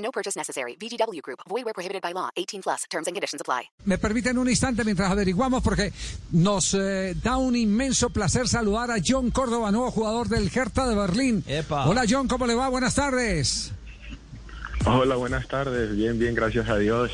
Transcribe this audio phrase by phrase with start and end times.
[0.00, 0.76] No purchase necessary.
[0.76, 1.40] VGW Group.
[1.48, 2.30] Void where prohibited by law.
[2.36, 2.84] 18 plus.
[2.90, 3.70] Terms and conditions apply.
[3.84, 5.92] Me permiten un instante mientras averiguamos porque
[6.32, 10.94] nos eh, da un inmenso placer saludar a John Córdoba, nuevo jugador del Hertha de
[10.94, 11.44] Berlín.
[11.46, 11.86] Epa.
[11.88, 12.68] Hola John, ¿cómo le va?
[12.68, 13.72] Buenas tardes.
[14.86, 15.94] Hola, buenas tardes.
[15.94, 17.12] Bien, bien, gracias a Dios.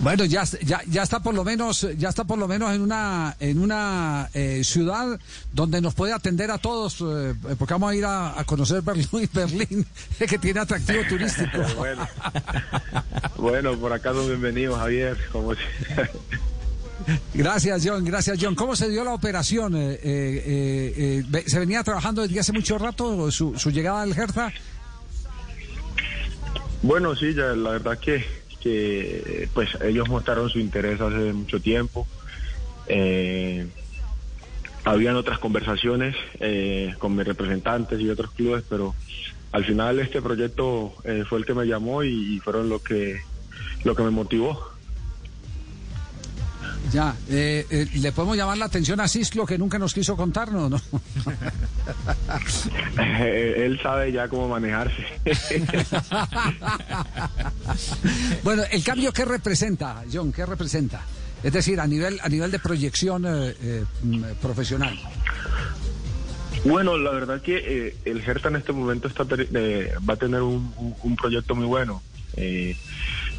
[0.00, 3.36] Bueno, ya, ya, ya está por lo menos, ya está por lo menos en una,
[3.38, 5.18] en una eh, ciudad
[5.52, 9.28] donde nos puede atender a todos, eh, porque vamos a ir a, a conocer Berlín,
[9.32, 9.86] Berlín,
[10.18, 11.58] que tiene atractivo turístico.
[11.76, 12.08] bueno.
[13.36, 15.18] bueno, por acá son bienvenidos, Javier.
[15.32, 15.54] Como
[17.34, 18.04] Gracias, John.
[18.04, 18.54] Gracias, John.
[18.54, 19.74] ¿Cómo se dio la operación?
[19.76, 24.16] Eh, eh, eh, eh, ¿Se venía trabajando desde hace mucho rato su, su llegada al
[24.16, 24.52] Hertha?
[26.82, 28.24] bueno, sí, ya la verdad que,
[28.60, 32.06] que pues ellos mostraron su interés hace mucho tiempo.
[32.86, 33.66] Eh,
[34.84, 38.94] habían otras conversaciones eh, con mis representantes y otros clubes, pero
[39.52, 43.20] al final este proyecto eh, fue el que me llamó y, fueron lo que
[43.84, 44.69] lo que me motivó.
[46.92, 47.14] Ya.
[47.28, 50.80] eh, eh, ¿Le podemos llamar la atención a Cislo que nunca nos quiso contarnos, no?
[53.22, 55.04] Eh, él sabe ya cómo manejarse.
[58.42, 61.02] bueno, el cambio qué representa, John, ¿qué representa?
[61.42, 63.84] Es decir, a nivel a nivel de proyección eh, eh,
[64.40, 64.98] profesional.
[66.64, 70.72] Bueno, la verdad que el Hertha en este momento está eh, va a tener un,
[70.76, 72.02] un- un proyecto muy bueno.
[72.36, 72.76] Eh,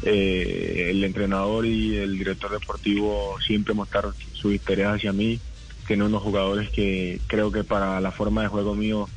[0.02, 5.40] eh, el entrenador y el director deportivo siempre mostraron su interés hacia mí.
[5.86, 9.08] Tiene unos jugadores que creo que para la forma de juego mío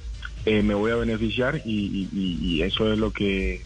[0.46, 3.64] eh, me voy a beneficiar y eso es lo que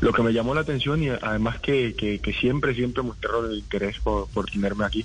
[0.00, 3.58] lo que me llamó la atención y además que, que- que siempre siempre mostraron el
[3.58, 5.04] interés por, por tenerme aquí.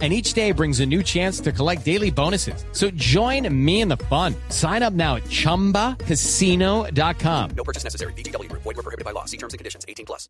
[0.00, 2.64] And each day brings a new chance to collect daily bonuses.
[2.72, 4.34] So join me in the fun.
[4.48, 7.50] Sign up now at chumbacasino.com.
[7.56, 8.12] No purchase necessary.
[8.12, 8.62] Group.
[8.64, 9.24] Void where prohibited by law.
[9.26, 9.84] See terms and conditions.
[9.88, 10.28] 18 plus.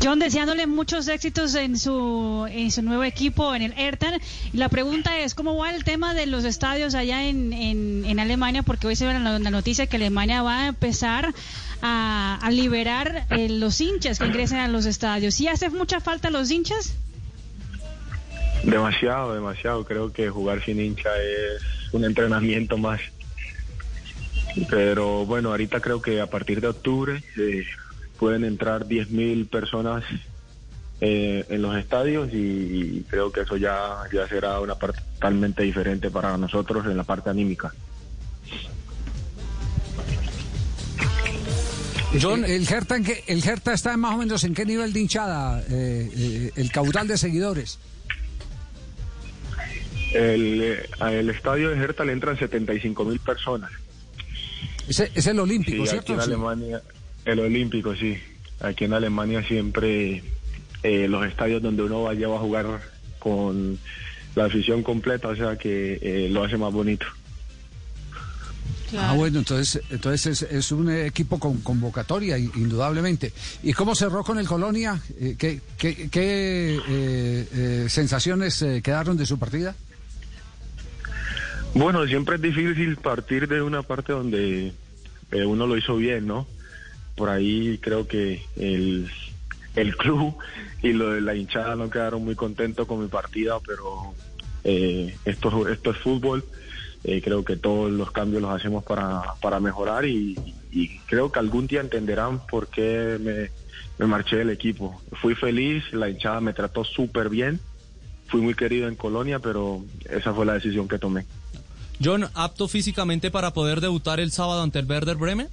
[0.00, 4.20] John, deseándole muchos éxitos en su, en su nuevo equipo, en el Ertan.
[4.52, 8.20] Y la pregunta es, ¿cómo va el tema de los estadios allá en, en, en
[8.20, 8.62] Alemania?
[8.62, 11.32] Porque hoy se ve la, la noticia que Alemania va a empezar
[11.82, 15.34] a, a liberar eh, los hinchas que ingresen a los estadios.
[15.34, 16.94] ¿Sí hace mucha falta los hinchas?
[18.66, 19.84] Demasiado, demasiado.
[19.84, 21.62] Creo que jugar sin hincha es
[21.92, 23.00] un entrenamiento más.
[24.68, 27.64] Pero bueno, ahorita creo que a partir de octubre eh,
[28.18, 30.04] pueden entrar 10.000 personas
[31.00, 36.10] eh, en los estadios y, creo que eso ya, ya será una parte totalmente diferente
[36.10, 37.72] para nosotros en la parte anímica.
[42.20, 42.96] John, el Hertha,
[43.26, 47.06] el Hertha está más o menos en qué nivel de hinchada, eh, eh, el caudal
[47.06, 47.78] de seguidores.
[50.16, 53.70] El, eh, al estadio de Hertha le entran 75.000 personas.
[54.88, 56.12] Es, es el Olímpico, Sí, ¿cierto?
[56.12, 56.20] aquí en.
[56.20, 56.82] Alemania,
[57.24, 58.16] el Olímpico, sí.
[58.60, 60.22] Aquí en Alemania siempre
[60.82, 62.80] eh, los estadios donde uno vaya va a jugar
[63.18, 63.78] con
[64.34, 67.06] la afición completa, o sea que eh, lo hace más bonito.
[68.96, 73.32] Ah, bueno, entonces, entonces es, es un equipo con convocatoria, indudablemente.
[73.64, 75.00] ¿Y cómo cerró con el Colonia?
[75.36, 79.74] ¿Qué, qué- qué, eh, eh, sensaciones quedaron de su partida?
[81.76, 84.72] Bueno, siempre es difícil partir de una parte donde
[85.30, 86.46] eh, uno lo hizo bien, ¿no?
[87.14, 89.10] Por ahí creo que el,
[89.74, 90.34] el club
[90.82, 94.14] y lo de la hinchada no quedaron muy contentos con mi partida, pero
[94.64, 96.46] eh, esto, es fútbol.
[97.04, 100.34] Eh, creo que todos los cambios los hacemos para, para mejorar y,
[100.72, 103.50] y creo que algún día entenderán por qué me,
[103.98, 104.98] me marché del equipo.
[105.20, 107.60] Fui feliz, la hinchada me trató súper bien,
[108.28, 111.26] fui muy querido en Colonia, pero esa fue la decisión que tomé.
[112.02, 115.48] John, ¿apto físicamente para poder debutar el sábado ante el Werder Bremen?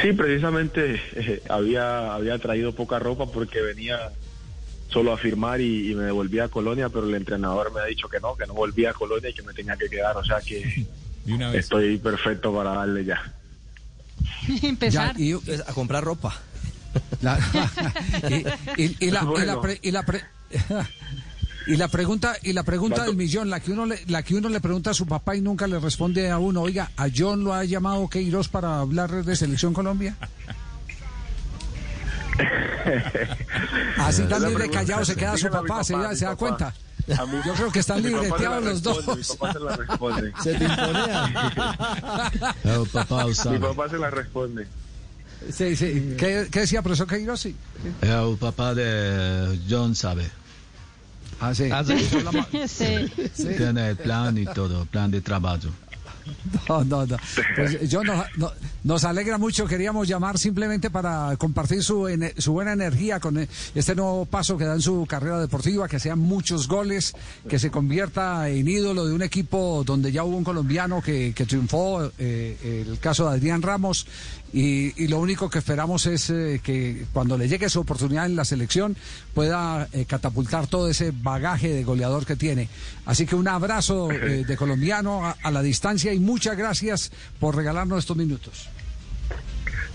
[0.00, 3.98] Sí, precisamente eh, había, había traído poca ropa porque venía
[4.90, 8.08] solo a firmar y, y me devolví a Colonia, pero el entrenador me ha dicho
[8.08, 10.40] que no, que no volvía a Colonia y que me tenía que quedar, o sea
[10.40, 10.86] que
[11.26, 11.60] De una vez.
[11.64, 13.32] estoy perfecto para darle ya.
[14.62, 15.14] Empezar.
[15.16, 16.34] Ya, y, Pues, a comprar ropa.
[17.20, 17.38] la,
[18.76, 19.60] y, y- y la, y la Bueno.
[19.60, 20.24] pre- y la pre-
[21.66, 24.48] y la pregunta y la pregunta del millón, la que uno le, la que uno
[24.48, 27.54] le pregunta a su papá y nunca le responde a uno, oiga, ¿a John lo
[27.54, 30.16] ha llamado Queiroz para hablar de selección Colombia?
[33.98, 36.38] Así tan libre callado se queda su papá, se, papá, da- mi se da papá.
[36.38, 36.74] cuenta.
[37.20, 39.16] A mí- Yo creo que están libreteados los dos.
[39.16, 40.32] Mi papá se la responde.
[40.42, 40.68] Se te
[42.92, 44.66] papá Mi papá se la responde.
[45.52, 46.14] Sí, sí.
[46.16, 47.40] ¿Qué, qué decía profesor Queiroz?
[47.40, 47.56] Sí.
[48.00, 50.30] El papá de John sabe.
[51.42, 51.68] Ah, sí.
[51.72, 51.82] Ah,
[52.68, 53.10] sí.
[53.34, 53.48] Sí.
[53.56, 55.70] Tiene el plan y todo, plan de trabajo.
[56.68, 57.16] No, no, no.
[57.56, 58.52] Pues yo nos, no-
[58.84, 59.66] nos alegra mucho.
[59.66, 62.08] Queríamos llamar simplemente para compartir su,
[62.38, 65.98] su buena energía con eh, este nuevo paso que da en su carrera deportiva, que
[66.00, 67.14] sean muchos goles,
[67.48, 71.46] que se convierta en ídolo de un equipo donde ya hubo un colombiano que, que
[71.46, 74.06] triunfó, eh, el caso de Adrián Ramos.
[74.54, 78.36] Y, y lo único que esperamos es eh, que cuando le llegue su oportunidad en
[78.36, 78.94] la selección
[79.32, 82.68] pueda eh, catapultar todo ese bagaje de goleador que tiene.
[83.06, 87.10] Así que un abrazo eh, de colombiano a, a la distancia y muchas gracias
[87.40, 88.68] por regalarnos estos minutos.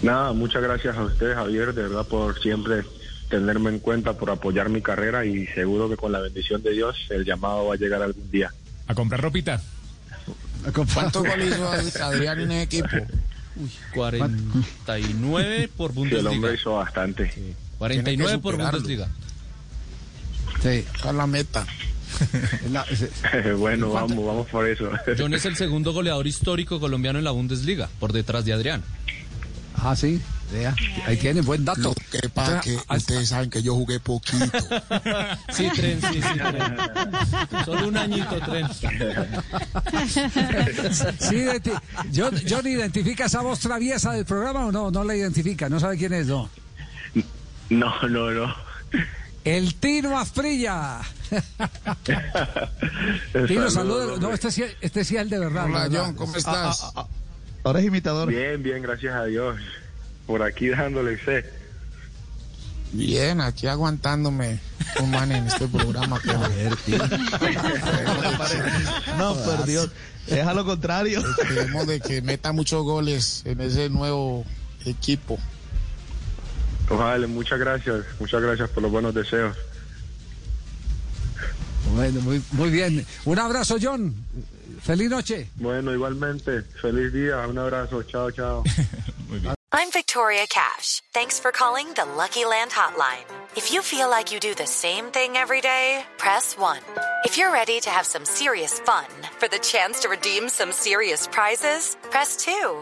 [0.01, 2.83] Nada, muchas gracias a usted, Javier, de verdad, por siempre
[3.29, 6.95] tenerme en cuenta, por apoyar mi carrera y seguro que con la bendición de Dios
[7.09, 8.53] el llamado va a llegar algún día.
[8.87, 9.61] A comprar ropita.
[10.93, 11.55] ¿Cuántos goles
[11.87, 12.87] hizo Adrián en ese equipo?
[13.93, 16.53] 49 por Sí, el hombre Bundesliga.
[16.53, 17.31] hizo bastante.
[17.79, 18.79] 49 Tiene que por superarlo.
[18.79, 19.07] Bundesliga.
[20.61, 20.85] Sí.
[21.07, 21.65] Es la meta.
[22.71, 23.05] La- sí.
[23.57, 24.89] bueno, vamos, vamos por eso.
[25.17, 28.83] John es el segundo goleador histórico colombiano en la Bundesliga, por detrás de Adrián.
[29.75, 30.21] Ah, sí.
[30.51, 30.73] Vea,
[31.05, 31.81] Ahí tienen buen dato.
[31.81, 34.45] Lo que pasa es que ustedes saben que yo jugué poquito.
[35.49, 37.65] Sí, tren, sí, sí, tren.
[37.65, 38.65] Solo un añito, tren.
[41.19, 41.45] Sí,
[42.15, 44.89] John, John identifica esa voz traviesa del programa o no?
[44.89, 46.49] No la identifica, no sabe quién es, no.
[47.69, 48.55] No, no, no.
[49.43, 50.99] El Tino Asprilla.
[53.47, 54.19] Tino, Saludos.
[54.19, 55.65] No, este sí, este sí es el de verdad.
[55.65, 56.05] Hola, ¿verdad?
[56.05, 56.91] John, ¿cómo estás?
[57.63, 58.29] Ahora es imitador.
[58.29, 59.57] Bien, bien, gracias a Dios.
[60.25, 61.45] Por aquí dándole fe.
[62.93, 64.59] Bien, aquí aguantándome
[65.01, 66.19] un man en este programa.
[66.23, 66.39] pero
[69.17, 69.89] No, por Dios.
[70.27, 71.19] Es a lo contrario.
[71.19, 74.45] Esperemos de que meta muchos goles en ese nuevo
[74.85, 75.39] equipo.
[76.89, 78.05] Ojalá, muchas gracias.
[78.19, 79.55] Muchas gracias por los buenos deseos.
[81.93, 83.05] Bueno, muy, muy bien.
[83.25, 84.13] Un abrazo, John.
[84.81, 85.49] Feliz noche.
[85.55, 86.61] Bueno, igualmente.
[86.81, 87.47] Feliz día.
[87.47, 88.03] Un abrazo.
[88.03, 88.63] Chao, chao.
[89.73, 91.01] I'm Victoria Cash.
[91.13, 93.25] Thanks for calling the Lucky Land Hotline.
[93.55, 96.79] If you feel like you do the same thing every day, press 1.
[97.25, 99.05] If you're ready to have some serious fun
[99.37, 102.81] for the chance to redeem some serious prizes, press 2.